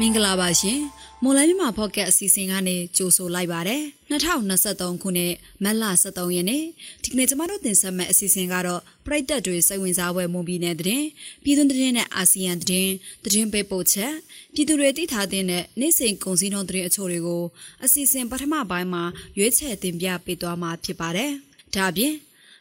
[0.00, 0.80] မင်္ဂလာပါရှင်
[1.22, 5.32] မော်လမြိုင်မှာဖော့ကက်အစီအစဉ်ကနေကြိုဆိုလိုက်ပါတယ်2023ခုနှစ်
[5.64, 6.64] မတ်လ23ရက်နေ့
[7.02, 11.06] ဒီကနေ့ကျမတို့တင်ဆက်မယ့်အစီအစဉ်ကတော့ပရိသတ်တွေစိတ်ဝင်စားဖွယ်မွန်ပြည်နယ်သတင်း
[11.44, 12.92] ပြည်သူသတင်းနဲ့အာဆီယံသတင်း
[13.24, 14.12] သတင်းပေးပို့ချက်
[14.54, 15.44] ပြည်သူတွေသိထားတဲ့
[15.80, 17.42] နေ့စဉ်ကုန်စည်နှုန်းသတင်းအချို့တွေကို
[17.84, 19.04] အစီအစဉ်ပထမပိုင်းမှာ
[19.38, 21.32] ရွေးချယ်တင်ပြပေးသွားမှာဖြစ်ပါတယ်
[21.74, 22.14] ဒါအပြင်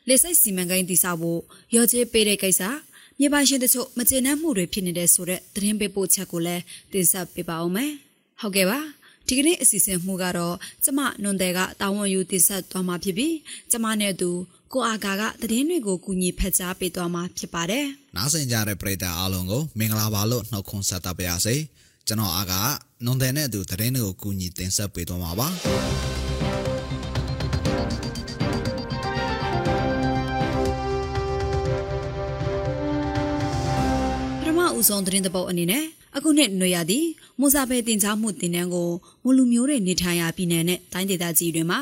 [0.08, 1.42] လေစိတ်စီမံကိန်းတည်ဆောက်ဖို့
[1.76, 2.62] ရော်ချေးပေးတဲ့ကိစ္စ
[3.24, 6.64] မြေပိုင်ရှင်တချို့မကျေနပ်မှုတွေဖြစ်နေတဲ့ဆိုတဲ့သတင်းပေးပို့ချက်ကိုလည်း
[6.94, 7.92] တင်ဆက်ပေးပါအောင်မယ်။
[8.42, 8.80] ဟုတ်ကဲ့ပါ။
[9.28, 13.36] ဒီကနေ့အစီအစဉ်မှုကတော့ကျမနွန်တဲ့ကတာဝန်ယူတင်ဆက်သွားမှာဖြစ်ပြီး
[13.72, 14.30] ကျမနဲ့သူ
[14.74, 21.56] ကိုအာကာကသတင်းတွေကိုကူညီဖက်ကြားပေးသွားမှာဖြစ်ပါတယ်။နားဆင်ကြတဲ့ပရိသတ်အားလုံးကိုမင်္ဂလာပါလို့နှုတ်ခွန်းဆက်သပါရစေ။
[22.08, 22.62] ကျွန်တော်အာကာ
[23.06, 25.48] နွန်တဲ့နဲ့သူသတင်းတွေကိုကူညီတင်ဆက်ပေးသွားမှာပါ။
[34.83, 35.85] ဦးဆုံးသတင်းသဘောအနေနဲ့
[36.17, 36.99] အခုနှစ်နွေရာသီ
[37.41, 38.91] မူစာပဲတင် जा မှုတင်နန်းကို
[39.25, 41.81] မလူမျိုးတွေနေထိုင်ရာပြည်နယ်နဲ့တိုင်းဒေသကြီးတွေမှာ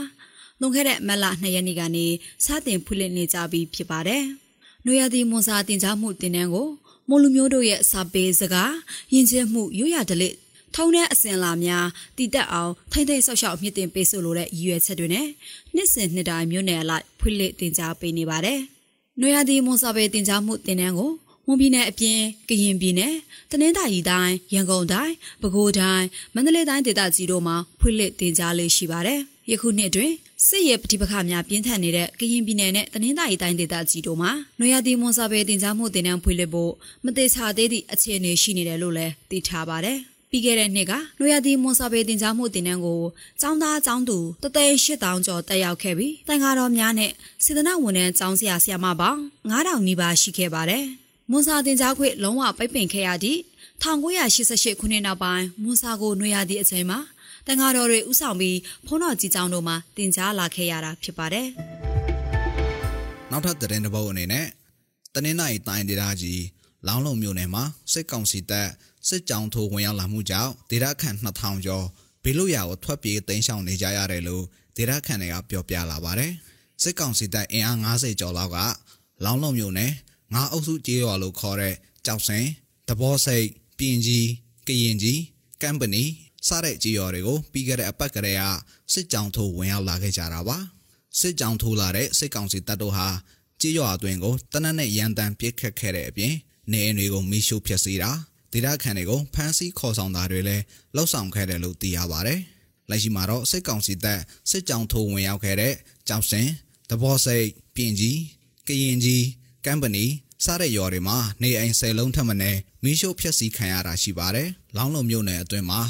[0.61, 2.07] လွန်ခဲ့တဲ့မက်လ2ရက်နေ့ကနေ
[2.45, 4.23] စတင်ဖွင့်လှစ်နေကြပြီဖြစ်ပါတယ်။
[4.87, 6.69] နွေရာသီမူစာတင် जा မှုတင်နန်းကို
[7.09, 8.73] မလူမျိုးတို့ရဲ့စာပေစကား
[9.15, 10.35] ယဉ်ကျေးမှုရိုးရာဓလေ့
[10.75, 11.87] ထုံးတဲ့အစဉ်လာများ
[12.17, 15.27] တည်တက်အောင်ထိမ့်သိမ့်ဆောက်ရှောက်မြင့်တင်ပေးဆိုလိုတဲ့ရည်ရွယ်ချက်တွေနဲ့
[15.75, 18.61] နှစ်စဉ်နှစ်တိုင်းမြို့နယ်အလိုက်ဖွင့်လှစ်တင် जा ပေးနေပါတယ်။
[19.21, 21.13] နွေရာသီမွန်စာပေတင် जा မှုတင်နန်းကို
[21.47, 23.15] မွန်ပြည်နယ်အပြင်ကရင်ပြည်နယ်
[23.51, 30.13] တနင်္သာရီတိုင်းရန်ကုန်တိုင်းပဲခူးတိုင်းမန္တလေးတိုင်းဒေသကြီးတို့မှာဖွင့်လှစ်တင်ကြားလေးရှိပါတယ်။ယခုနှစ်တွင်
[30.47, 36.73] စစ်ရေးပဋိပက္ခများပြင်းထန်နေတဲ့ကရင်ပြည်နယ်နဲ့တနင်္သာရီတိုင်းဒေသကြီးတို့မှာနွေရာသီမွန်စာပေတင်ကြားမှုတင်နန်းဖွင့်လှစ်ဖို့
[37.05, 39.99] မသေးချာသေးသည့်အခြေအနေရှိနေတယ်လို့လည်းသိထားပါတယ်။
[40.31, 43.03] ပြီးခဲ့တဲ့နှစ်ကနွေရာသီမွန်စာပေတင်ကြားမှုတင်နန်းကို
[43.43, 47.13] ចောင်းသားចောင်းသူတသိန်း8000ကျော်တက်ရောက်ခဲ့ပြီးတိုင်ကားတော်များနဲ့
[47.45, 50.87] စေတနာဝန်ထမ်းចောင်းဆရာဆရာမပေါင်း9000နီးပါးရှိခဲ့ပါတယ်။
[51.32, 53.40] မွန်စာတင်ကြားခွင့်လုံးဝပိတ်ပင်ခဲ့ရသည့်
[53.84, 57.00] 1988ခုနှစ်နောက်ပိုင်းမွန်စာကိုနှွေရသည့်အချိန်မှာ
[57.48, 61.48] တန်ဃာတော်တွေဥဆောင်ပြီးဖုန်းတော်ကြီးကျောင်းတို့မှာတင်ကြားလာခဲ့ရတာဖြစ်ပါတယ်။
[63.32, 64.46] နောက်ထပ်သတင်းတစ်ပုဒ်အနေနဲ့
[65.14, 66.42] တနင်္လာရီတိုင်းဒေသကြီး
[66.88, 68.70] လောင်းလုံမြို့နယ်မှာစစ်ကောင်စီတပ်
[69.08, 71.86] စစ်ကြောင်းထိုးဝင်ရောက်လာမှုကြောင့်ဒေသခံ2000ကျော်
[72.24, 74.44] ဘေးလွတ်ရာကိုထွက်ပြေးတိမ်းရှောင်နေကြရတယ်လို့
[74.78, 76.32] ဒေသခံတွေကပြောပြလာပါတယ်။
[76.82, 78.58] စစ်ကောင်စီတပ်အင်အား90ကျော်လောက်က
[79.24, 79.92] လောင်းလုံမြို့နယ်
[80.34, 81.76] ငါးအုပ်စုကြေးရွာလို့ခေါ်တဲ့
[82.06, 82.46] ကြောက်စင်
[82.88, 83.46] တဘောစိတ်
[83.78, 84.28] ပြင်ကြီး
[84.68, 85.20] ကရင်ကြီး
[85.62, 86.04] ကမ်ပဏီ
[86.48, 88.44] စတဲ့ကြေးရွာတွေကိုပြီးခဲ့တဲ့အပတ်ကလေးက
[88.94, 90.58] စစ်ကြောင်းထိုးဝင်ရောက်လာခဲ့ကြတာပါ
[91.20, 93.08] စစ်ကြောင်းထိုးလာတဲ့စစ်ကောင်စီတပ်တို့ဟာ
[93.62, 96.34] ကြေးရွာအတွင်းကိုတနက်နဲ့ရန်တမ်းပစ်ခတ်ခဲ့တဲ့အပြင်
[96.72, 98.12] နေအိမ်တွေကိုမိရှို့ဖျက်ဆီးတာ
[98.52, 100.64] ဒေသခံတွေကိုဖမ်းဆီးခေါ်ဆောင်တာတွေလည်း
[100.96, 102.40] လှုပ်ဆောင်ခဲ့တယ်လို့သိရပါတယ်
[102.90, 105.74] လက်ရှိမှာတော့စစ်ကောင်စီတပ်စစ်ကြောင်းထိုးဝင်ရောက်ခဲ့တဲ့
[106.08, 106.48] ကြောက်စင်
[106.90, 108.20] တဘောစိတ်ပြင်ကြီး
[108.68, 109.26] ကရင်ကြီး
[109.66, 110.06] ကမ်ပဏီ
[110.46, 115.82] စတဲ့ရွာတွေမှာနေအိမ်ဆယ်လုံးထက်မနည်းမီးရှို့ဖျက်ဆီးခံရတာရှိပါတယ်။လောင်းလုံမြို့နယ်အတွင်းမှာ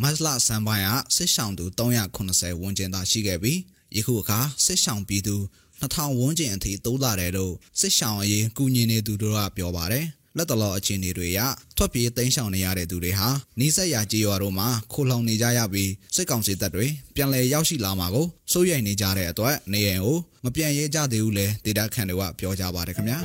[0.00, 3.58] မတ်လဆန်ပိုင်းကစစ်ဆောင်သူ380ဝန်းကျင်သာရှိခဲ့ပြီး
[3.96, 5.36] ယခုအခါစစ်ဆောင်ပြည်သူ
[5.80, 10.06] 2000ဝန်းကျင်အထိတိုးလာတယ်လို့စစ်ဆောင်အရေးကူညီနေသူတို့ကပြောပါတယ်။
[10.38, 11.40] လက်တလောအခြေအနေတွေအရ
[11.76, 13.28] ထွက်ပြေးတိမ်းရှောင်နေရတဲ့သူတွေဟာ
[13.60, 23.18] နီးစပ်ရာကြေးရွာတို့မှာခိုလှုံနေကြရပြီးစစ်ကောင်စီတပ်တွေပြန်လည်ရောက်ရှိလာမှာကိုစိုးရိမ်နေကြတဲ့အတွက်နေအိမ်ကိုမပြန်ရဲကြသေးဘူးလေဒေတာခန်တွေကပြောကြပါတယ်ခင်ဗျာ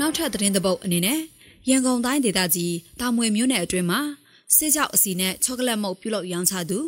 [0.00, 1.18] နောက်ထပ်သတင်းသဘုတ်အနေနဲ့
[1.68, 4.00] ရန်ကုန်တိုင်းဒေသကြီးတာမွေမြို့နယ်အတွင်းမှာ
[4.56, 6.78] စေးကြောက်အစီနဲ့ချောကလက်မုတ်ပြုလုပ်ရောင်းချသူ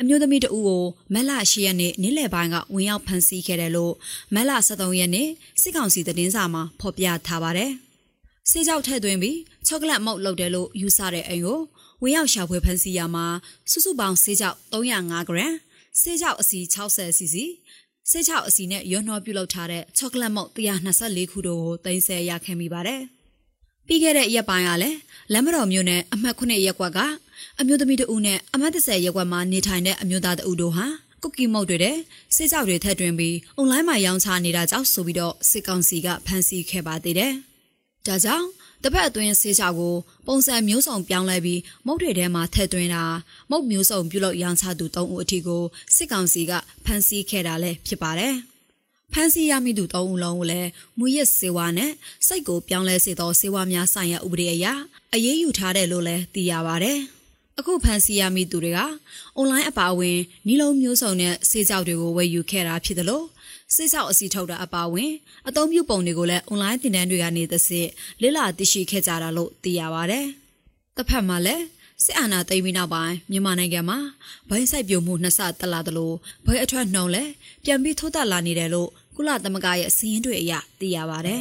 [0.00, 3.94] အမျိုးသမီးတဦးကိုမက်လ၈ရက်နေ့နေ့လယ်ပိုင်းကဝင်ရောက်ဖမ်းဆီးခဲ့တယ်လို့
[4.34, 5.28] မက်လ73ရက်နေ့
[5.62, 7.72] စစ်ကောင်စီသတင်းစာမှာဖော်ပြထားပါတယ်။
[8.50, 11.60] ဆေးကြောက်ထည့်သွင်းပြီးချောကလက်မုတ်လုပ်တယ်လို့ယူဆတဲ့အိမ်ကို
[12.02, 13.26] ဝင်ရောက်ရှာဖွေဖမ်းဆီးရမှာ
[13.70, 15.54] စုစုပေါင်းဆေးကြောက်305ဂရမ်
[16.00, 17.44] ဆေးကြောက်အစီ60စီစီ
[18.10, 23.00] ဆေးကြောက်အစီနဲ့ရွနှောပြုလုပ်ထားတဲ့ချောကလက်မုတ်124ခုတို့ကိုတင်ဆက်ရခဲ့မိပါတယ်။
[23.86, 24.98] ပြီးခဲ့တဲ့ရက်ပိုင်းကလည်း
[25.32, 26.98] လမ်းမတော်မြို့နယ်အမှတ်9ရပ်ကွက်က
[27.60, 30.86] အမျိုးသမီးတဦးနဲ့အမှတ်30ရပ်ကွက်မှာနေထိုင်တဲ့အမျိုးသားတဦးတို့ဟာ
[31.22, 31.96] ကုကီမုတ်တွေတဲ့
[32.34, 37.34] စေးကြောက်တွေထက်တွင်ပြီးအွန်လိုင်းမှာရောင်းချနေတာကြောင့်ဆိုပြီးတော့စစ်ကောင်စီကဖမ်းဆီးခဲ့ပါသေးတယ်။
[38.06, 38.46] ဒါကြောင့်
[38.84, 39.94] တပတ်အတွင်းဆေးချကို
[40.26, 43.04] ပုံစံမျိုးစုံပြောင်းလဲပြီးမုတ်တွေထဲမှာထည့်သွင်းတာ
[43.50, 45.62] မုတ်မျိုးစုံပြုလုပ်ရောင်းချသူ၃ဦးအထိကို
[45.94, 46.52] စစ်ကောင်စီက
[46.84, 48.34] ဖမ်းဆီးခဲ့တာလည်းဖြစ်ပါတယ်။
[49.12, 50.68] ဖမ်းဆီးရမိသူ၃ဦးလုံးကိုလည်း
[50.98, 51.92] မူရစ်စေဝါနဲ့
[52.26, 54.66] စိတ်ကိုပြောင်းလဲစေသောစေဝါများဆိုင်ရာဥပဒေအရ
[55.14, 56.98] အရေးယူထားတယ်လို့လည်းသိရပါတယ်။
[57.58, 58.80] အခုဖန်စီရမိသူတွေက
[59.36, 63.26] အွန်လိုင်းအပါအဝင်နီလုံးမျိုးစုံနဲ့စေးကြောက်တွေကိုဝယ်ယူခဲ့တာဖြစ်တယ်လို့
[63.74, 65.12] စိတ်ဆောက်အစီထုတ်တာအပါဝင်
[65.48, 67.88] အသုံးပြုပုံတွေကိုလည်း online သင်တန်းတွေကနေသစစ်
[68.22, 70.20] လေ့လာသိရှိခဲ့ကြတာလို့သိရပါဗျ။
[70.96, 71.64] တစ်ဖက်မှာလည်း
[72.04, 73.98] စစ်အာဏာသိမ်းပြီးနောက်ပိုင်းမြန်မာနိုင်ငံမှာ
[74.48, 76.12] ဘိုင်းစိုက်ပြိုမှုနှစ်ဆတက်လာသလို
[76.46, 77.30] ဘိုင်းအထွက်နှုံလည်း
[77.64, 81.36] ပြန်ပြီးထိုးတက်လာနေတယ်လို့ကုလသမဂ္ဂရဲ့အစည်းအဝေးတွေအရသိရပါဗျ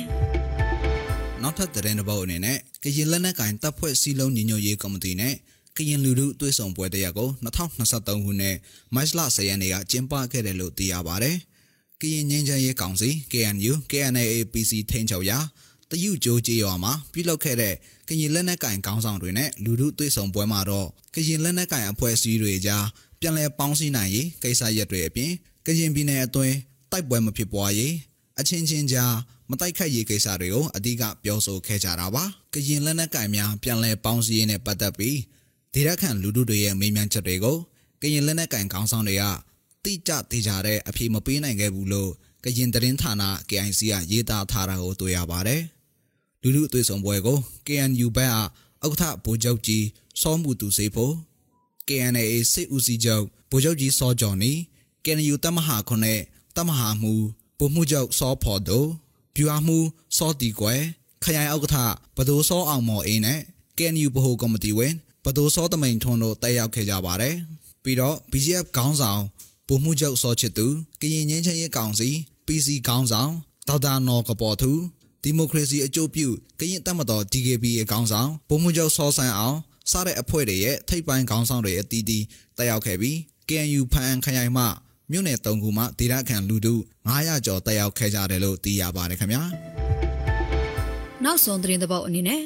[1.42, 5.36] ။နောက်ထပ်သတင်းတစ်ပုဒ်အနေနဲ့ကရင်လက်နက်ကင်တပ်ဖွဲ့စည်းလုံးညီညွတ်ရေးကော်မတီနဲ့
[5.76, 8.56] ကရင်လူထုသွေးဆောင်ပွဲတရက်ကို2023ခုနှစ်
[8.96, 11.38] မတ်လ10ရက်နေ့ကကျင်းပခဲ့တယ်လို့သိရပါတယ်။
[12.02, 15.40] ကရင်ငင်းချမ်းရေးကောင်စီ KNU KNAA PC ထိန်းချုပ်ရာ
[15.90, 17.76] တယူကျိုးကြေးရွာမှာပြုလုပ်ခဲ့တဲ့
[18.08, 22.86] ကရင်လက်နက်ကင်ခေါင်းဆောင်တွေနဲ့လူထုသွေးဆောင်ပွဲမှာတော့ကရင်လက်နက်ကင်အဖွဲ့အစည်းတွေကြား
[23.20, 25.32] ပြန်လည်ပေါင်းစည်းနိုင်ရေးကိစ္စရပ်တွေအပြင်
[25.66, 26.56] ကရင်ပြည်နယ်အတွင်း
[26.92, 27.94] တိုက်ပွဲမဖြစ်ပွားရေး
[28.40, 29.14] အချင်းချင်းကြား
[29.50, 32.24] မတိုက်ခတ်ရေးကိစ္စတွေကိုအဓိကပြောဆိုခဲ့ကြတာပါ
[32.54, 35.18] ကရင်လက်နက်ကင်များပြန်လည်ပေါင်းစည်းရေးနဲ့ပတ်သက်ပြီး
[35.74, 37.58] ဒေသခံလူထုတွေရဲ့မေးမြန်းချက်တွေကို
[38.02, 39.24] ကရင်လက်နက်ကင်ခေါင်းဆောင်တွေက
[39.84, 42.12] တိကျသေးကြတဲ့အဖြေမပေးနိုင်ခဲ့ဘူးလို့
[42.44, 43.14] ကရင်သတင်းဌာန
[43.50, 45.62] KIC ကရေးသားထားတာကိုတွေ့ရပါတယ်
[46.42, 47.38] လူထုအသွေးဆောင်ပွဲကို
[47.68, 49.86] KNU ဘက်ကဥက္ကဋ္ဌဗိုလ်ချုပ်ကြီး
[50.22, 51.14] စောမှုသူစေဖို့
[51.88, 52.22] KNA
[52.52, 54.52] စစ်ဦးစီးချုပ်ဗိုလ်ချုပ်ကြီးစောကျော်နီ
[55.06, 56.20] KNU တမဟာခွနဲ့
[56.58, 57.14] တမဟာမူ
[57.60, 58.88] ဗိုလ်မှူးချုပ်စောဖော်တို့
[59.36, 59.88] ဗျူဟာမှူး
[60.18, 60.82] စောတီကွယ်
[61.24, 61.78] ခရိုင်ဥက္ကဋ္ဌ
[62.16, 63.40] ဘဒိုးစောအောင်မော်အေးနဲ့
[63.78, 67.36] KNU ဗဟိုကော်မတီဝင် ဘဒိုးစောတမိန်ထွန်းတို့တက်ရောက်ခဲ့ကြပါတယ်
[67.84, 69.22] ပြီးတော့ BGF ခေါင်းဆောင်
[69.68, 70.68] ဗိုလ်မှူးချုပ်စောချစ်သူ
[71.02, 72.10] ကရင်ငင်းချင်းရေးကောင်စီ
[72.48, 73.32] PC ခေါင်းဆောင်
[73.68, 74.72] ဒေါက်တာနော်ကပေါ်သူ
[75.24, 76.28] ဒီမိုကရေစီအကျိုးပြု
[76.60, 79.58] ကရင်တပ်မတော် DKB ရဲ့ခေါင်းဆောင်ဗိုလ်မှူးချုပ်စောဆန်းအောင်
[79.92, 82.24] စတဲ့အဖွဲ့တွေရဲ့ထိပ်ပိုင်းခေါင်းဆောင်တွေအသီးသီး
[82.58, 83.16] တက်ရောက်ခဲ့ပြီး
[83.50, 84.66] KNU ဖန်ခရိုင်မှ
[85.12, 86.74] မြို့နယ်၃ခုမှဒေသခံလူထု
[87.08, 89.42] 900ကျော်တက်ရောက်ခဲ့ကြတယ်လို့သိရပါတယ်ခင်ဗျာ
[91.24, 92.42] နောက်ဆုံးသတင်းသဘောက်အနေနဲ့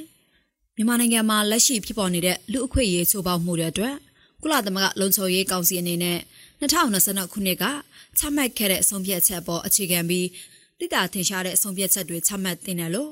[0.78, 3.96] မြန်မာနိုင်ငံမှာလက်ရှိဖြစ်ပေါ်နေတဲ့လူအခွင့်အရေးချိုးဖောက်မှုတွေအတွက်
[4.42, 6.20] ကုလသမဂ္ဂလုံခြုံရေးကောင်စီအနေနဲ့
[6.62, 7.66] 2022ခုနှစ်က
[8.18, 10.28] ချမှတ်ခဲ့တဲ့အဆုံးဖြတ်ချက်ပေါ်အခြေခံပြီး
[10.80, 13.12] တိတာထင်ရှားတဲ့အဆုံးဖြတ်ချက်တွေချမှတ်တင်တယ်လို့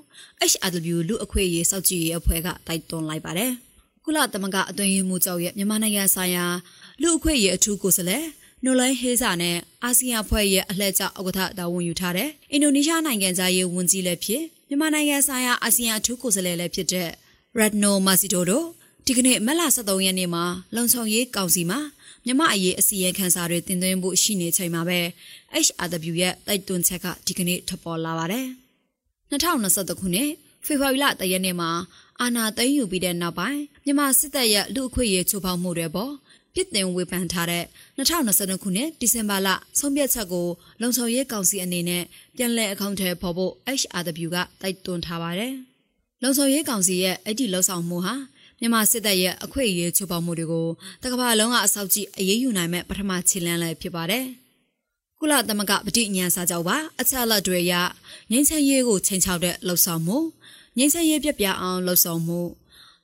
[0.51, 3.51] HRW လူအခွင့်အရေးစောင့်ကြည့်ရေးအဖွဲ့ကတိုက်တွန်းလိုက်ပါတယ်။
[4.05, 6.45] ကုလသမဂ္ဂအတွင်းရေးမှူးချုပ်ရဲ့မြန်မာနိုင်ငံဆိုင်ရာ
[7.01, 8.25] လူအခွင့်အရေးအထူးကိုယ်စားလှယ်
[8.63, 17.09] နိုလိုင်းဟေးစာနဲ့အာဆီယံအဖွဲ့ရဲ့အလှည့်ကျဥက္ကဋ္ဌတာဝန်ယူထားတဲ့အင်ဒိုနီးရှားနိုင်ငံသားရေးဝန်ကြီးလည်းဖြစ်မြန်မာနိုင်ငံဆိုင်ရာအာဆီယံအထူးကိုယ်စားလှယ်လည်းဖြစ်တဲ့
[17.59, 18.67] Radno Masito တို့
[19.05, 20.43] ဒီကနေ့မက်လာ73ရက်နေ့မှာ
[20.75, 21.79] လုံခြုံရေးကောင်စီမှာ
[22.25, 24.99] မြမအရေးအစီရင်ခံစာတွေတင်သွင်းဖို့ရှိနေချိန်မှာပဲ
[25.65, 28.47] HRW ရဲ့တိုက်တွန်းချက်ကဒီကနေ့ထွက်ပေါ်လာပါတယ်။
[29.31, 30.29] 2023ခုနှစ်
[30.65, 31.71] ဖေဖော်ဝါရီလတရက်နေ့မှာ
[32.21, 36.13] အာနာသိမ်းယူပြီးတဲ့နောက်ပိုင်းမြန်မာစစ်တပ်ရဲ့လူအခွင့်အရေးချိုးဖောက်မှုတွေပေါ်
[36.53, 37.63] ပြစ်တင်ဝေဖန်ထားတဲ့
[37.97, 40.47] 2022ခုနှစ်ဒီဇင်ဘာလဆုံးဖြတ်ချက်ကို
[40.81, 42.03] လုံခြုံရေးကောင်စီအနေနဲ့
[42.37, 45.55] ပြန်လည်အကောင့်ထဲပေါ်ဖို့ HRW ကတိုက်တွန်းထားပါတယ်။
[46.23, 48.15] လုံခြုံရေးကောင်စီရဲ့အဲ့ဒီလှုပ်ဆောင်မှုဟာ
[48.59, 50.67] မြန်မာစစ်တပ်ရဲ့အခွင့်အရေးချိုးဖောက်မှုတွေကို
[51.03, 54.25] တကမ္ဘာလုံးကအဆောက်ကြည့်အရေးယူနိုင်မဲ့ပထမခြေလှမ်းလည်းဖြစ်ပါတယ်။
[55.19, 57.73] ကုလသမဂ္ဂပဋိညာဉ်စာချုပ်ပါအချက်အလက်တွေရ
[58.31, 60.17] ငင်းချမ်းရေးကိုချိန်ချောက်တဲ့လှုပ်ဆောင်မှု
[60.77, 62.39] ငင်းချမ်းရေးပြပြအောင်လှုပ်ဆောင်မှု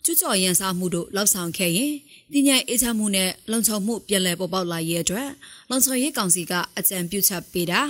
[0.03, 1.93] ကျူးကျော်ရန်စားမှုတို့လှုပ်ဆောင်ခဲ့ရင်
[2.33, 5.29] တည်ငြိမ်အေးချမ်းမှုနဲ့လုံခြုံမှုပြည်လည်ပေါ်ပေါက်လာရေးအတွက်
[5.69, 7.81] လုံခြုံရေးကောင်စီကအကြံပြုချက်ပေးတာ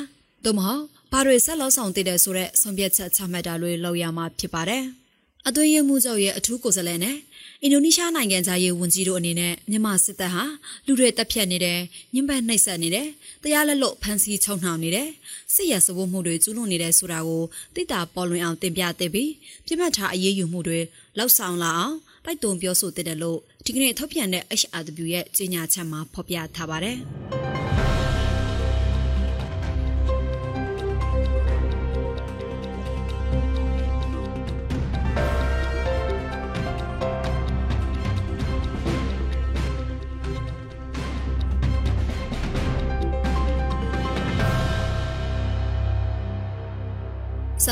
[0.44, 4.86] သို့မဟုတ်ဘာတွေဆက်လောက်ဆောင်တည်တယ်ဆိုတဲ့ဆုံးဖြတ်ချက်ချမှတ်တာတွေလုပ်ရမှာဖြစ်ပါတယ်။
[5.47, 7.18] အသွင်ရမှုချုပ်ရဲ့အထူးကိုယ်စားလှယ်နဲ့
[7.63, 10.44] အင်ဒိုနီးရှားနိုင်ငံသားရေးဝန်ကြီးတို့အနေနဲ့မြန်မာစစ်တပ်ဟာ
[10.86, 11.80] လူတွေတပ်ဖြတ်နေတယ်၊
[12.13, 13.07] ညှဉ်းပန်းနှိပ်စက်နေတယ်၊
[13.44, 15.07] တရားလက်လွတ်ဖမ်းဆီးချုပ်နှောင်နေတယ်၊
[15.53, 17.44] စစ်ရစဝတ်မှုတွေကျူးလွန်နေတယ်ဆိုတာကို
[17.75, 19.31] တိတာပေါ်လွင်အောင်တင်ပြတဲ့ပြီး
[19.65, 20.80] ပြစ်မှတ်ထားအရေးယူမှုတွေ
[21.18, 21.95] လောက်ဆောင်လာအောင်
[22.25, 26.97] တိုက်တွန်းပြောဆိုတဲ့လို့ဒီကနေ့ထုတ်ပြန်တဲ့ HRW ရဲ့ကြေညာချက်မှာဖော်ပြထားပါတယ်။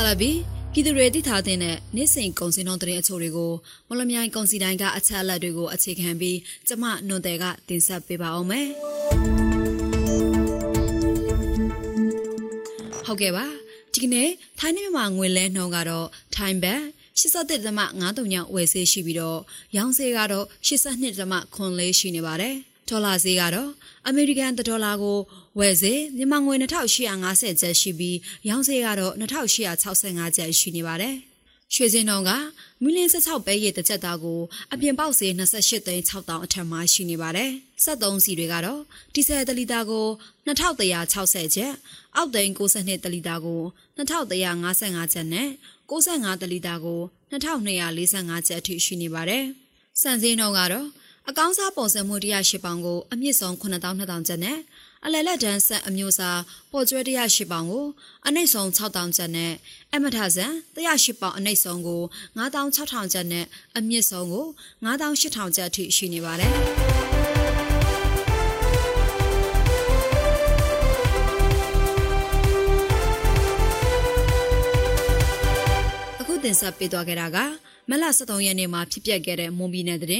[0.08, 0.32] လာဘီ
[0.72, 3.52] ပြည်သူတွေတည်ထားတဲ့နေ့စဉ်ကုန်စည်နှုန်းတဲ့အချို့တွေကို
[3.88, 6.38] မလမြိုင်ကုန်စည်တိုင်းကအချက်အလက်တွေကိုအခြေခံပြီး
[6.68, 8.66] ကျမနွန်တယ်ကတင်ဆက်ပေးပါအောင်မယ်။
[13.06, 13.46] ဟုတ်ကဲ့ပါ
[13.92, 14.28] ဒီကနေ့
[14.58, 16.82] ထိုင်းနဲ့မြန်မာငွေလဲနှုန်းကတော့ထိုင်းဘတ်
[17.20, 19.40] 83.53ညဝယ်ဆေးရှိပြီးတော့
[19.76, 22.56] ရောင်းဆေးကတော့82.4ရှိနေပါတယ်။
[22.90, 23.70] ဒေါ်လာဈေးကတော့
[24.06, 25.18] အမေရိကန်ဒေါ်လာကို
[25.58, 28.16] ဝယ်ဈေးမြန်မာငွေ2850ကျပ်ရှိပြီး
[28.48, 31.16] ရောင်းဈေးကတော့2865ကျပ်ရှိနေပါတယ်။
[31.74, 32.30] ရွှေစင်းတော်က
[32.82, 34.40] မီလင်း16ပဲရည်တစ်ချက်သားကို
[34.72, 37.50] အပြင်ပေါက်ဈေး28သိန်း6000အထက်မှာရှိနေပါတယ်။
[37.84, 38.80] 73စီတွေကတော့
[39.14, 40.06] ဒီဇယ်တလီတာကို
[40.46, 41.72] 2160ကျပ်
[42.16, 43.62] အောက်သိန်း62တလီတာကို
[43.98, 45.48] 2155ကျပ်နဲ့
[45.90, 49.44] 65တလီတာကို2245ကျပ်အထိရှိနေပါတယ်။
[50.00, 50.88] စံစင်းတော်ကတော့
[51.30, 54.58] အကောင်းစားပုံစံမှု108ပေါင်ကိုအမြင့်ဆုံး9200ကျပ်နဲ့
[55.04, 56.40] အလယ်လက်တန်းဆက်အမျိုးအစား
[56.72, 57.86] ပေါ်ကျွဲ108ပေါင်ကို
[58.26, 59.52] အနှိမ့်ဆုံး6000ကျပ်နဲ့
[59.94, 62.02] အမထဆန်108ပေါင်အနှိမ့်ဆုံးကို
[62.38, 63.44] 9600ကျပ်နဲ့
[63.76, 64.46] အမြင့်ဆုံးကို
[64.84, 66.52] 9800ကျပ်အထိရှိနေပါတယ်
[76.20, 77.38] အခုတင်ဆက်ပေးသွားခဲ့တာက
[77.90, 80.10] မလ23ရက်နေ့မှာဖြစ်ပျက်ခဲ့တဲ့မွန်ပြည်နယ်တဲ့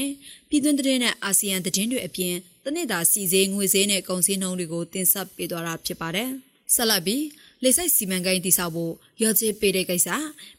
[0.49, 2.35] ပြည်တွင်းတဲ့နဲ့အာဆီယံသတင်းတွေအပြင်
[2.65, 6.29] တနေ့တာစီစေးငွေစေးနဲ့ကုန်စည်နှုန်းတွေကိုတင်ဆက်ပေးသွားတာဖြစ်ပါတယ်။
[6.75, 7.23] ဆက်လက်ပြီး
[7.63, 10.09] လေဆိပ်စီမံကိန်းတည်ဆောက်ဖို့ရောချေပေးတဲ့ကိစ္စ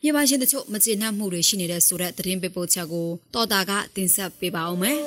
[0.02, 4.98] မြန်မာရှင်တို့မကျေနပ်မှုတွေရှိနေတဲ့ဆိုတဲ့သတင်းပေးပို့ချက်ကိုတော်တာကတင်ဆက်ပေးပါအောင်မယ်။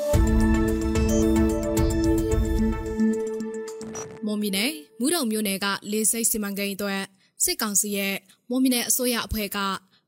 [4.26, 7.02] မွန်ပြည်နယ်မူးတုံမြို့နယ်ကလေဆိပ်စီမံကိန်းအတွက်
[7.44, 8.16] စစ်ကောင်စီရဲ့
[8.50, 9.60] မွန်ပြည်နယ်အစိုးရအဖွဲ့က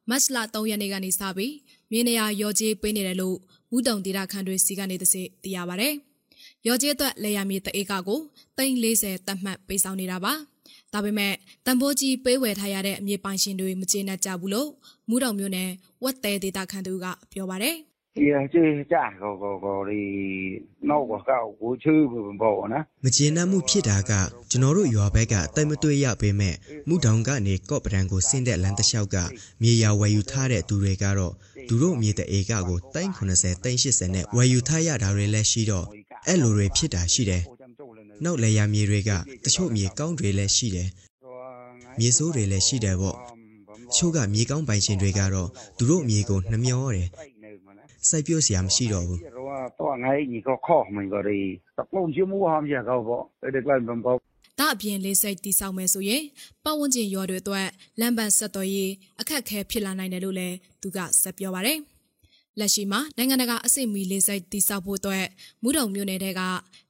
[0.10, 1.54] မတ်လ3ရက်နေ့ကနေစပြီး
[1.92, 3.38] မြေနေရာရောကြေးပေးနေတယ်လို့
[3.72, 5.08] မူးတုံဒေတာခန်တွေစီကနေသိ
[5.44, 5.90] သိရပါဗျ။
[6.68, 8.20] ရောကြေးအတွက်လေယာမြေတအေကကို
[8.58, 10.34] 340တတ်မှတ်ပေးဆောင်နေတာပါ။
[10.94, 11.34] ဒါပေမဲ့
[11.66, 14.70] တန်ဖိုးကြီးပေးဝယ်ထားရတဲ့အမြေပိုင်ရှင်တွေမကျေနပ်ကြဘူးလို့
[15.10, 15.70] မူးတုံမြို့နယ်
[16.04, 17.78] ဝက်တဲဒေတာခန်သူကပြောပါတယ်။
[18.16, 20.02] ဒီကျေကြကိုကိုကိုဒီ
[20.90, 21.94] နောက်ကောက်ကိုချူ
[22.42, 24.12] ပေါ့နော်မကျေနပ်မှုဖြစ်တာက
[24.50, 26.56] ကျွန်တော်တို့ရွာဘက်ကတိတ်မတွေ့ရပေမဲ့
[26.88, 29.18] မူတောင်ကနေကော့ပဒံကိုဆင်းတဲ့လမ်းတစ်လျှောက်က
[29.62, 31.34] မြေယာဝယ်ယူထားတဲ့သူတွေကတော့
[31.68, 35.86] သူတို့မြေတဲ့ဧကကိုတိုင်း80တိုင်း80နဲ့ဝယ်ယူထားရတာတွေလည်းရှိတော့
[36.28, 37.44] အဲ့လိုတွေဖြစ်တာရှိတယ်
[38.24, 39.12] နောက်လေယာမြေတွေက
[39.46, 40.90] တချို့မြေကောင်းတွေလည်းရှိတယ်
[42.00, 43.18] မြေဆိုးတွေလည်းရှိတယ်ပေါ့
[43.96, 47.10] ချို့ကမြေကောင်းပိုင်ရှင်တွေကတော့သူတို့မြေကိုနှမျောတယ်
[48.10, 49.20] စိုက်ပျိုးစရာမရှိတော့ဘူး
[49.80, 51.40] တော့ငါ့ကြီးကခေါ့မှန်ကြရီ
[51.78, 54.18] တပုံချမှုဟမ်းရကောပေါ့အဲ့ဒီကလန်ဘမ်ပေါ့
[54.60, 56.24] ဒါအပြင်လေးစိတ်တိဆောက်မယ်ဆိုရင်
[56.64, 57.68] ပတ်ဝန်းကျင်ရော်တွေအတွက်
[58.00, 61.80] လမ်းပန်းဆက်သွယ်ရေးအခက်အခဲဖြစ်လာနိုင်တယ်လို့လည်းသူကဆက်ပြောပါတယ်
[62.60, 65.26] လက်ရှိမှာနိုင်ငံတကာအဆင့်မီလေးစိတ်တိဆောက်ဖို့အတွက်
[65.64, 66.42] မူတုံမြို့နယ်က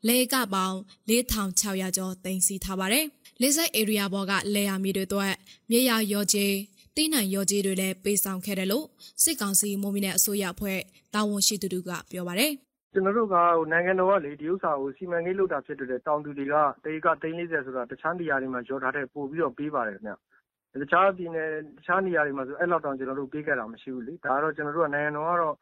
[0.08, 0.78] လေကပေါင်း
[1.10, 3.06] 4600ကျော်တင်စီထားပါတယ်
[3.42, 5.34] လေးစိတ် area ဘော်ကလေယာမြေတွေအတွက်
[5.70, 6.54] မြေယာရော်ကြီး
[6.98, 8.86] တင်းနိုင်ရော်ကြီးတွေလည်းပေးဆောင်ခဲ့တယ်လို့
[9.24, 10.80] စစ်ကောင်စီမုံမီနယ်အစိုးရအဖွဲ့
[11.14, 12.52] တာဝန်ရှိသူတို့ကပြောပါတယ်
[12.94, 13.36] ကျွန်တော်တို့က
[13.72, 25.56] နိုင်ငံတော်ကလေဒီဥစ္စာကိုစီမံကိန်းလုပ်တာဖြစ်တဲ့တောင်သူတွေကတေက340ဆိုတာတခြားနေရာတွေမှာရောထားတဲ့ပို့ပြီးတော့ပေးပါတယ်ခင်ဗျတခြားပြည်နယ်တခြားနေရာတွေမှာဆိုအဲ့လောက်တောင်ကျွန်တော်တို့ပေးခဲ့တာမရှိဘူးလေဒါကတော့ကျွန်တော်တို့ကနိုင်ငံတော်ကတော့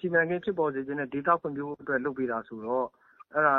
[0.00, 2.86] စီမံကိန်းဖြစ်ပေါ်စေခြင်းနဲ့ဒေတာဖွံ့ဖြိုးဖို့အတွက်လုပ်ပေးတာဆိုတော့
[3.34, 3.56] အဲ့ဒါ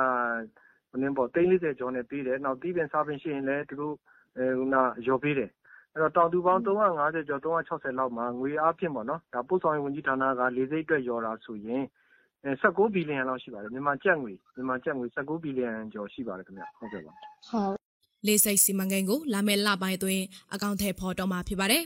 [0.89, 3.95] ဟိုနင်းပေါ့340ကျော်နဲ့ပေးတယ်နောက်တီးပင်စားပင်ရှိရင်လည်းသူတို့
[4.38, 4.75] အဲခုန
[5.07, 5.50] ရောပေးတယ်
[5.96, 11.84] အဲ့တော့ တောင်သူပေါင်း350ကျော်360လောက်မှာ ငွေအားဖြင့်ပေါ့နော်ဒါပို့ဆောင်ရေးဝန်ကြီးဌာနက လေစိတ်အတွက်ရော်တာဆိုရင်
[12.44, 17.14] 19ဘီလီယံလောက်ရှိပါတယ် မြန်မာကျပ်ငွေမြန်မာကျပ်ငွေ19ဘီလီယံကျော်ရှိပါတယ်ခင်ဗျဟုတ်ကဲ့ပါ
[17.50, 17.75] ဟုတ်
[18.28, 20.24] လေးစိတ်စီမံကိန်းကို လာမယ့်လပိုင်းအတွင်း
[20.54, 21.84] အကောင့်ထဲပေါ်တော့မှာ ဖြစ်ပါတယ်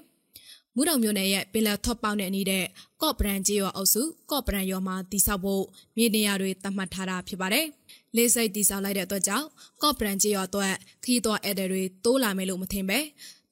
[0.75, 2.65] မူတော်မျိုးနယ်ရဲ့ ပင်လယ်ထော့ပေါက်နဲ့အနီးတဲ့
[3.01, 4.01] ကော့ပရန်ကြီးရောအုပ်စု
[4.31, 5.63] ကော့ပရန်ရောမှာတိဆောက်ဖို့
[5.97, 7.65] မြေနေရာတွေ သတ်မှတ်ထားတာ ဖြစ်ပါတယ်။
[8.15, 9.47] လေးစိတ်တိဆောက်လိုက်တဲ့အတွက်ကြောင့်
[9.83, 10.73] ကော့ပရန်ကြီးရောအတွက်
[11.05, 12.99] ခီးသွွားဧည့်သည်တွေ တိုးလာမယ်လို့ မထင်ပဲ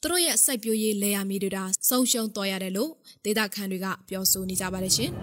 [0.01, 2.92] သူတို့ရဲ့စိုက်ပျိုးရေးလေယာမြေတွေဒါဆုံးရှုံးသွားရတယ်လို့
[3.25, 5.12] ဒေသခံတွေကပြောဆိုနေကြပါတယ်ရှင်။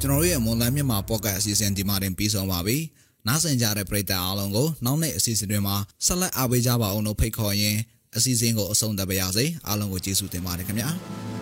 [0.00, 2.78] ကျွန်တော်တို့ရဲ့မွန်လန်းမြန်မာပေါ့ကတ်အစီအစဉ်ဒီမှာတင်ပြီးဆုံးပါပြီ။
[3.28, 5.76] နားဆင်ကြတဲ့ပရိသတ်အားလုံးကိုနောက်နေ့အစီအစဉ်တွေမှာ
[6.06, 7.80] ဆက်လက်အားပေးကြပါအောင်လို့ဖိတ်ခေါ်ရင်း
[8.16, 10.88] အစီအစဉ်ကိုအဆုံးသတ်ပါရစေအားလုံးကိုကျေးဇူးတင်ပါတယ်ခင်ဗျာ။